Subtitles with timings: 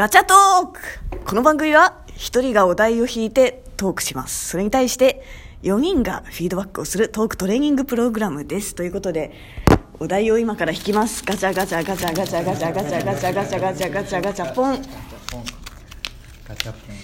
[0.00, 0.80] ガチャトーク
[1.26, 4.48] この番組は一人がお題を引いてトークします。
[4.48, 5.22] それに対して
[5.62, 8.74] 4人がフィードバックをするトークトレーニングプログラムです。
[8.74, 9.30] ということで、
[9.98, 11.22] お題を今から引きます。
[11.22, 14.82] ガチャガチャガチャガチャガチャガチャガチャガチャガチャガチャガチャポン。
[16.48, 16.96] ガチャポン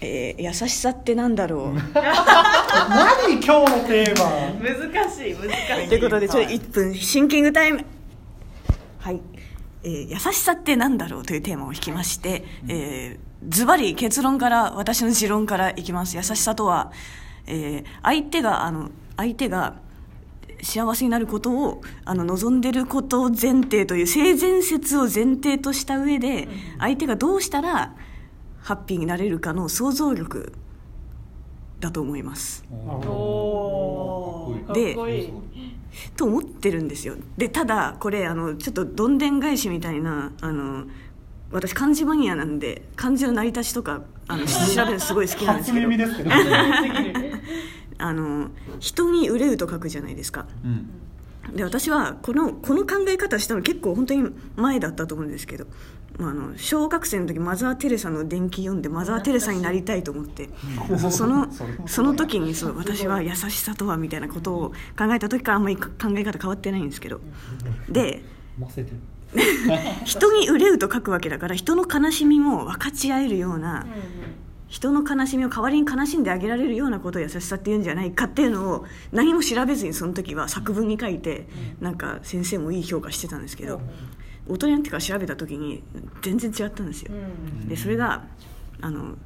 [0.00, 1.74] えー優しさってなんだろう？
[1.74, 4.30] 何今日のテーマ？
[4.62, 7.84] 難しい難しいということで、ちょっと1分シンキングタイム。
[9.00, 9.20] はい。
[9.82, 16.16] えー優しさってなんだろうというテーマを引きまして、えーズバリ結論から、私の持論からいきます。
[16.16, 16.90] 優しさとは、
[17.46, 19.76] えー相手が、あの、相手が、
[20.62, 26.48] 幸せになることをあの望んでることを前提という性善説を前提とした上で
[26.80, 27.94] 相手がどうしたら
[28.60, 30.52] ハッピーになれるかの想像力
[31.80, 32.64] だと思います。
[32.72, 34.72] おー。
[34.72, 35.32] でかっこいい
[36.16, 37.14] と思ってるんですよ。
[37.36, 40.86] でただこれあのちょっとどんでん返しみたいなあの
[41.50, 44.52] 私漢字マニアなんで漢字の成り立ちとかあの調
[44.84, 45.88] べるのすごい好きなんです初けど。
[45.88, 46.30] 耳ですけど
[48.00, 50.46] あの人に憂うと書くじゃないですか。
[50.64, 50.90] うん
[51.54, 55.66] で私はこのこの考え方したの結構本当に前だったと思うんですけど、
[56.18, 60.50] まあ、あの小学生の時マザー・テレサの伝記読んでマザー・テレサになりたいと思って
[61.10, 61.48] その
[61.86, 67.20] その時にそう私は優しさとはみたいなことを考えた時からあんまり考え方変わってないんですけど。
[67.88, 68.22] で
[70.04, 73.86] 人に憂うと書くわけだから人の悲しみも分かち合えるような
[74.68, 81.48] 人の悲しみを代わりに悲しんであげられるようなことを優しさって言うんじゃないかっていうのを何も調べずにその時は作文に書いて
[81.80, 83.80] なんか先生もいい評価してたんですけど
[84.46, 85.82] 大人になってから調べた時に
[86.22, 87.12] 全然違ったんですよ。
[87.66, 88.24] でそれが
[88.80, 89.16] あの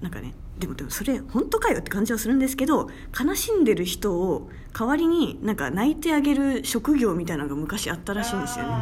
[0.00, 8.72] なんかねでもでもそれ本当かよって感じはするんですけど悲しんでる人を代わりになんか泣いてあげる職業みたいなのが昔あったらしいんですよね。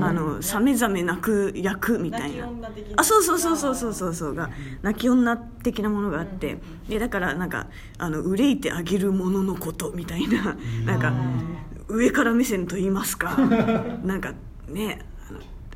[0.00, 2.48] あのさめざめ泣く役みたいな。
[2.96, 4.50] あそうそうそうそうそうそうそうが
[4.82, 6.58] 泣き女的なものがあって。
[6.88, 7.66] でだからなんか
[7.98, 10.56] あの憂いてあげるもののことみたいな。
[10.86, 11.12] なんか
[11.88, 13.36] 上から目線と言いますか。
[14.02, 14.34] なんか
[14.68, 15.04] ね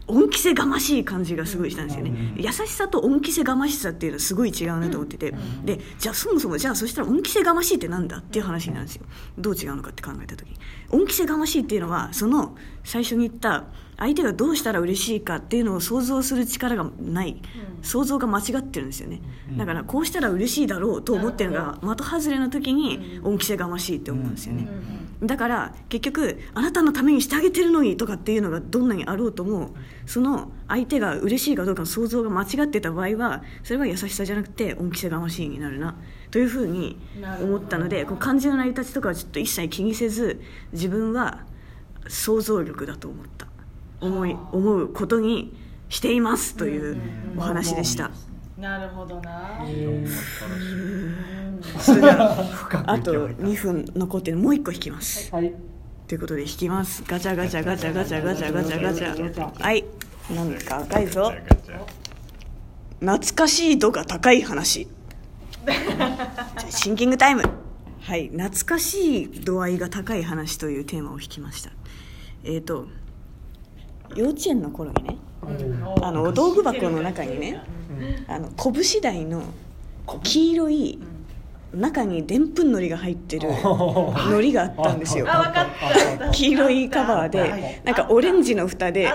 [0.09, 2.35] 恩着せがましい感じがすごいしたんですよね。
[2.37, 5.35] 優しさと恩着せがましさっていうのはすごい違うなと思ってて。
[5.65, 9.05] でじゃあそもそもじゃあそしたら恩着せがましいってなんだっていう話になるんですよ。
[9.39, 10.49] どう違うのかって考えた時。
[10.49, 10.57] に
[10.91, 13.65] 恩着せがましいっていうのはその最初に言った
[13.97, 17.41] 相手がどうしたら嬉しいかっていうのを想像する力がない。
[17.83, 19.21] 想像が間違ってるんですよね。
[19.57, 24.69] だからこうしたら嬉しいだろうと思ってるのが的外れの時に恩着せがましいって思うんですよね
[25.23, 29.71] だから結局あなたのためにしてあげてるのにとかっていうのがどんなにあろうとも
[30.05, 35.97] その相手が嬉しいかどうかの想像が間違ってた場合はそれは優しさじゃなくて恩着せがましいになるな。
[36.31, 36.99] というふうに
[37.43, 40.41] 思ったのでこう漢字の成り立ちとかはちょっと一切気にせず
[40.73, 41.45] 自分は
[42.09, 43.47] 想像力だと思った。
[44.01, 45.55] 思い思うことに
[45.89, 47.01] していますという
[47.37, 48.11] お話でした。
[48.59, 49.61] なるほどな
[51.83, 54.37] それではあと2分残ってる。
[54.37, 55.35] もう1個引きます。
[55.35, 55.53] はい。
[56.07, 56.17] とい。
[56.17, 57.03] うことで引きます。
[57.07, 59.63] ガチャガチャガチャガチャガチャガチャガチャ。
[59.63, 59.85] はい。
[60.35, 61.33] なんか赤いぞ。
[63.01, 64.87] 懐かしい度が高い話。
[66.71, 67.43] シンキングタイム。
[68.01, 68.29] はい。
[68.29, 71.71] 懐かしい度合いが高い話というテーマを引きました。
[72.45, 72.87] えっ、と
[74.15, 75.19] 幼稚園の頃にね
[76.03, 77.63] あのお道具箱の中にね
[78.29, 79.43] あの拳台の
[80.23, 80.99] 黄色い
[81.75, 85.27] 中にでんぷんのりが入ってるのりがあったんですよ。
[86.33, 89.11] 黄色いカバーでなんかオレンジの蓋で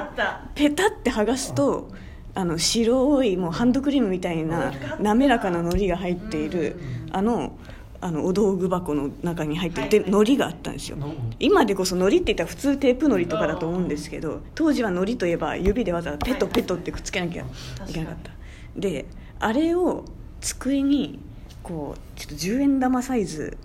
[0.56, 1.90] ペタって剥がすと
[2.34, 6.80] あの白いもうハンドクリームみたいな滑らかなのりが入っている
[7.12, 7.58] あの
[8.00, 10.98] あのお道具箱の中に入ってるでのりがあったんですよ。
[11.40, 17.44] 今でこそのりって言ったら普通テープのりとかだと思うんですけど当時はのりといえば指でわざわざペトペトってくっつけなきゃ
[17.88, 18.32] いけなかった。
[18.76, 19.06] で
[19.40, 20.06] あれを
[20.40, 21.20] 机に
[21.68, 23.58] こうちょっと10円玉サイズ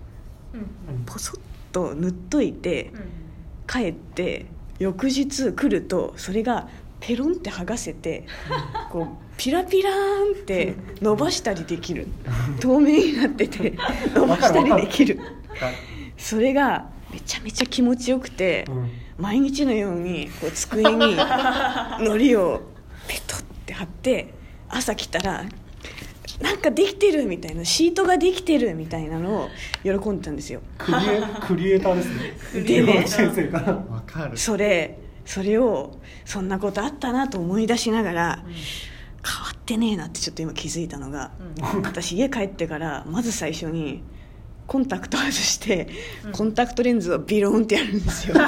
[1.05, 1.39] ポソッ
[1.71, 2.91] と塗っといて
[3.67, 4.45] 帰って
[4.79, 6.67] 翌日来るとそれが
[6.99, 8.25] ペロンって剥がせて
[8.91, 9.93] こうピラピラー
[10.39, 12.07] ンって伸ばしたりできる。
[12.59, 13.73] 透明になってて
[14.13, 15.19] 伸ばしたりできる。
[16.17, 18.91] それがめちゃめちゃ気持ちよくてうん。
[19.17, 21.15] 毎日のようにこう机に
[21.99, 22.61] のりを
[23.07, 24.33] ペトって貼って
[24.69, 25.45] 朝来たら
[26.43, 29.49] なんかできてるみたいなシートができてるみたいなのを
[29.81, 30.59] 喜んでたんですよ。
[30.77, 32.09] クリエクリエイターです
[32.53, 32.63] ね。
[32.63, 33.73] でね幼稚園生から。
[33.73, 34.37] わかる。
[34.37, 38.43] それそれをそんなことあったなと思い出しながら、
[39.25, 41.31] 変わってねえなってちょっと今気づいたのが、
[41.81, 44.03] 私家帰ってからまず最初に
[44.67, 45.87] コンタクト外して、
[46.33, 48.35] コンタクトレンズをビローンってやるんですよ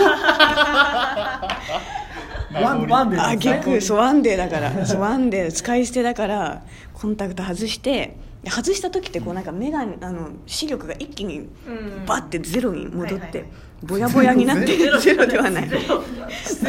[2.61, 3.53] ワンワンデーあですね。
[3.55, 4.85] 逆そうワンデーだから。
[4.85, 6.63] そうワンデー使い捨てだから
[6.93, 12.05] コンタクト外してで外した時ってこうなんか目があの視力が一気にうん。
[12.05, 13.45] バッてゼロに戻って
[13.83, 15.25] ぼやぼやになってゼロゼロ。
[15.25, 15.69] ではない。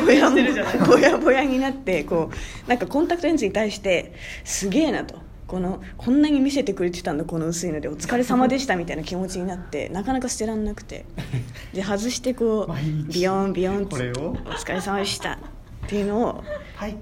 [0.05, 0.31] ぼや
[0.87, 2.31] ぼやぼやになってこ
[2.67, 5.25] うなんかコンタクトレンズに対してすげえなと。
[5.47, 11.07] このこんなに見せてくれてたんだこの薄いのでお疲れ様でしたみたいな気持ちになってなかなか捨てらんなくて。
[11.73, 15.39] で外してこうビヨンビヨンってお疲れ様でした
[15.87, 16.45] っていうのを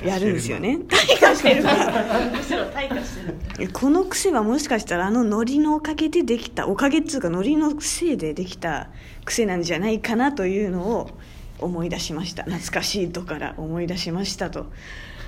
[0.05, 0.77] やるんですよね。
[0.77, 1.63] し退化してる。
[1.63, 3.17] からむしろ退化し
[3.57, 3.73] てる。
[3.73, 8.91] この癖はもしかしたらあのノリのおかげでできたおかげっていうかノリのせいでできた
[9.25, 11.11] 癖なんじゃないかなというのを
[11.59, 12.45] 思い出しました。
[12.45, 14.67] 懐かしいとから思い出しましたと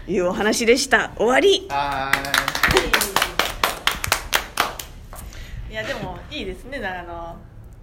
[0.06, 1.12] いうお話でした。
[1.16, 1.56] 終わり。
[1.56, 1.68] い。
[5.76, 6.78] やでもいいですね。
[6.78, 7.36] あの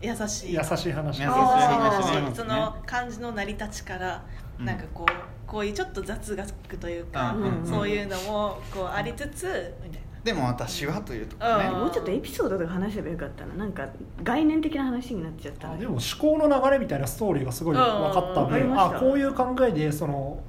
[0.03, 0.53] 優しい。
[0.53, 1.21] 優しい話。
[1.21, 4.23] 優しい話その漢字の成り立ちから
[4.59, 4.65] うん。
[4.65, 10.03] なんかこうこういうちょっと雑学というか、そういうのもこうありつつみたいな。
[10.23, 11.65] でも私はというところね。
[11.65, 11.79] うん。
[11.81, 13.55] もうちょっとエピソードとか話せばよかったな。
[13.55, 13.87] なんか
[14.23, 15.71] 概念的な話になっちゃった。
[15.71, 18.49] あでも思考の流れみたいなストーリーがすごい分かったうん。
[18.51, 20.39] んであこういう考えでその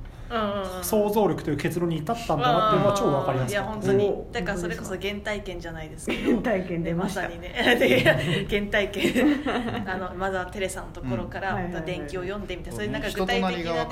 [0.83, 4.09] 想像力という結論に至ったんだなっていうのは超分かりやすいや本当に。
[4.09, 6.07] おだからそれこそ原体験じゃないです。
[6.07, 7.23] けど原体験出ました。
[7.23, 7.77] でまさにね。
[7.79, 9.43] で原体験。
[9.87, 13.85] あのマザー・テレサのところから伝記を読んでみたいなそういうなんか人具体的な、ね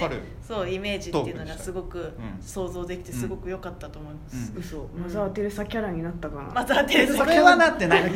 [0.43, 2.12] そうイメージっていうのがすごくん。
[2.40, 8.02] 想像できてすごく良かったと思います、うマザー・テレサキャラになったかな、マザー・テレサそれはなってない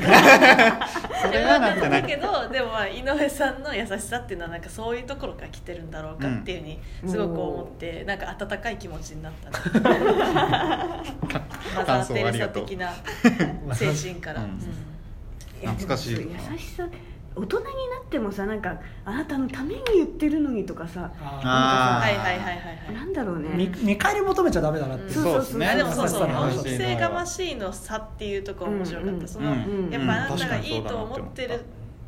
[1.22, 2.02] それはなってない。
[2.02, 9.80] だけどでもまあ井上さんの優しさっていうのはなんかそういうところから来てるんだろうかっていうふうにすごく思って、なんか温かい気持ちになったね。
[11.76, 12.92] マザー・テレサ的な。
[13.74, 14.58] 精神から、うん。
[15.60, 16.16] 懐かしい。
[16.16, 16.88] でもそう優しさ。
[17.34, 17.70] 大人にな
[18.02, 22.94] ってもさなんかあなたのために言ってるのにとかさあはいはいはいはいはい。
[22.94, 23.50] なんだろうね。
[23.50, 31.60] 見見返り求めちゃダメだなってそうそうですねあでもそうそう恩着せがましいの差っていうところ面白かった、うんその、うんやっぱあなたがいいと思ってる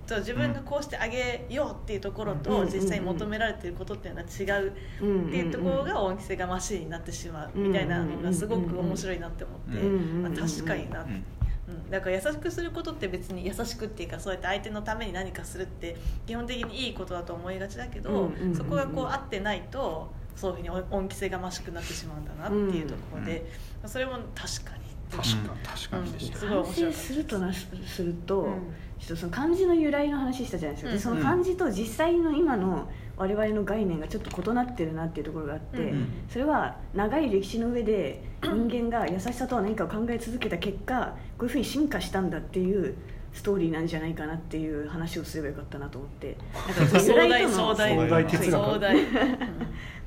[0.08, 2.68] と自分がこうしてあげようっていうところと、うん。
[2.68, 4.72] 実際に求められてることっていうのは違う
[5.02, 11.24] うんっていうところが恩着せがましいになってしまうみたいなのがすごく面白いなって思って、うんまあ、確かにな、うん
[11.68, 15.96] うん、だから優しくすることって別に優しくっていうかそうやって相手のために何かするって
[16.26, 23.44] 基本的にいいことだと思いがちだけど、そこがこう合ってないとそういうふうに恩着せがましくなってしまうんだなっていうところで、
[23.86, 27.14] それも確かに確かに確かにでした、すごい面反白かった省す。
[27.14, 28.52] るとなすると、うん。
[28.98, 31.16] ちょっとその漢字の由来の話したじゃないですか、うん。
[31.18, 36.08] でその漢字と実際の今の我々の概念がちょっと異なってるなっていうところがあって、うん。
[36.28, 42.94] それは長い歴史の上で 人間が優しさとは何かを考え続けた結果こういうふうに進化したんだっていう
[43.32, 46.36] ストーリーなんじゃないかなっていう話をすればよかったなと思って。
[46.78, 48.26] なんかその由来と大壮大。
[48.26, 48.50] 哲学？
[48.50, 49.00] 壮大、う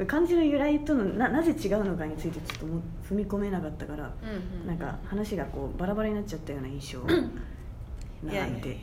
[0.04, 4.68] ん漢字の由来とのななぜ違うのかについてちょっとも踏み込めなかったから、うんうん。
[4.68, 8.78] なんか話がこうバラバラになっちゃったような印象いやいやなんで。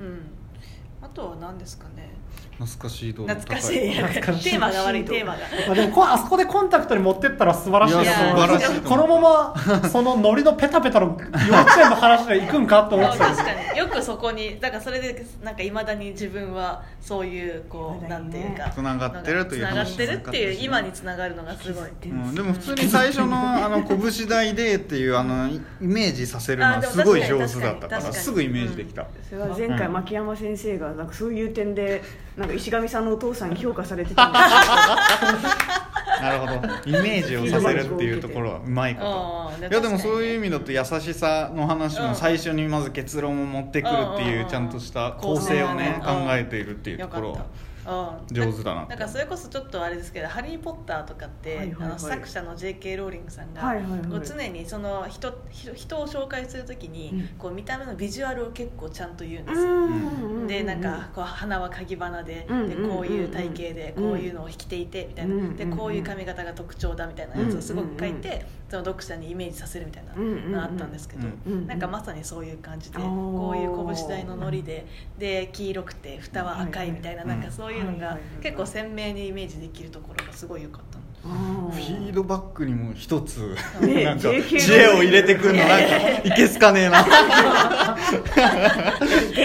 [0.00, 0.20] うん
[1.04, 2.14] あとは何ですかね。
[2.58, 3.92] 懐かしい度の高懐かしい。
[3.92, 4.50] 懐かしい。
[4.52, 5.40] テーマが悪いテーマが。
[5.66, 9.20] まあでもこあそこでコンタクトに持ってったら素晴らしいい素晴らしいこのま
[9.52, 13.78] まそのノリのペタペタの幼稚園の話で行くんかと思ってた 確かに。
[13.78, 18.08] よくそこにだからそれでなんかいまだに自分はそういうこう、ね。
[18.08, 18.70] なんていうか。
[18.70, 21.90] つながってるというつながってるっていう話今につながるのがすごい。
[22.04, 32.02] うん、でも普通に最初のあの拳大でっていうあのイイメージさせるのはすごい上手だったからすぐイメージできた、それは前回牧山先生がなんかそういう点で
[32.36, 34.44] なんか石上さんのお父さんに評価されてたんです
[36.22, 36.52] なるほど。
[36.86, 39.66] イメージをさせるっていうところはうまいこと。
[39.68, 44.28] いやでもそういう意味だと優しさの話も最初にまず結論を持ってくるってうん。
[44.30, 46.30] いうちゃんとした構成をね考うん。
[46.30, 47.38] えているっていうところ
[47.84, 51.88] 上手だななんかそれこそちょっとあれですけど「ハリー・ポッター」とかって、はいはいはい。
[51.90, 52.96] あの作者の J.K.
[52.96, 54.00] ローリングさんが、はいはいはい。
[54.00, 57.28] こう常にその人人人を紹介するときに、うん。
[57.38, 64.04] こう見た目のビジュアルを結構ちゃんと言うんでうすよ、んでなんかこう鼻は鍵鼻で,、うんでこういう体型でうん。
[64.04, 71.28] こういうのを引きていてみたいな、うんでこういう髪型が特徴だみたいなやつをすごく書いて、その読者にイメージさせるみたいなのがあったんですけど、
[71.66, 74.86] なんかまさにそういう感じで、こういう拳大のノリで
[75.18, 77.38] で黄色くて蓋は赤いみたいな,、はいはい。
[77.38, 81.04] なんかそういういはいはい結構鮮明にイメージできるところがすごい良かったの。
[81.26, 87.02] あフィードバックにも一つね なんか知恵を入れてくるのなんか いけすかねえな。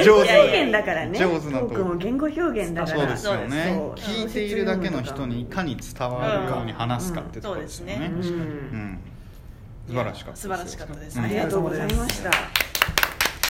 [0.03, 0.39] 上手。
[0.39, 1.17] 表現だからね。
[1.17, 1.67] 上手なと。
[1.67, 2.97] も言語表現だから。
[2.97, 3.81] そうですよね。
[3.95, 8.11] 聞いているだけの人にいかに伝わるように話すかってところですよね。
[8.13, 8.37] うんそうですね。
[8.37, 8.99] うん。
[9.87, 11.17] 素晴らしかった素晴らしかったです。
[11.17, 11.25] うん。
[11.25, 12.68] ありがとうございました